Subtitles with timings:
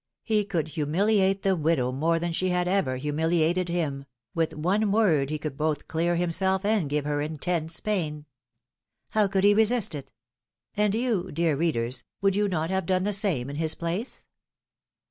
[0.23, 5.29] He could humiliate the widow more than she had ever humiliated him— with one word
[5.29, 8.25] he could both clear himself and give her intense pain.
[9.09, 10.11] How could he resist it?
[10.75, 14.25] And you, dear readers, would you not have done the same in his place?